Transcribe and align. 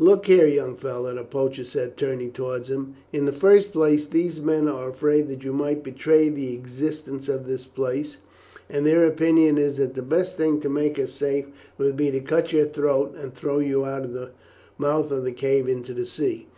"Look 0.00 0.26
here, 0.26 0.48
young 0.48 0.74
fellow!" 0.74 1.14
the 1.14 1.22
poacher 1.22 1.62
said, 1.62 1.96
turning 1.96 2.32
towards 2.32 2.70
him. 2.72 2.94
"In 3.12 3.24
the 3.24 3.30
first 3.30 3.70
place, 3.70 4.04
these 4.04 4.40
men 4.40 4.66
are 4.66 4.88
afraid 4.88 5.28
that 5.28 5.44
you 5.44 5.52
may 5.52 5.76
betray 5.76 6.28
the 6.28 6.52
existence 6.54 7.28
of 7.28 7.46
this 7.46 7.66
place, 7.66 8.18
and 8.68 8.84
their 8.84 9.04
opinion 9.04 9.58
is 9.58 9.76
that 9.76 9.94
the 9.94 10.02
best 10.02 10.36
thing 10.36 10.58
to 10.62 10.68
make 10.68 10.98
us 10.98 11.12
safe 11.12 11.46
would 11.78 11.96
be 11.96 12.10
to 12.10 12.18
cut 12.18 12.52
your 12.52 12.66
throat 12.66 13.14
and 13.16 13.32
throw 13.32 13.60
you 13.60 13.84
out 13.84 14.02
of 14.02 14.12
the 14.12 14.30
mouth 14.76 15.12
of 15.12 15.22
the 15.22 15.30
cave 15.30 15.68
into 15.68 15.94
the 15.94 16.04
sea. 16.06 16.48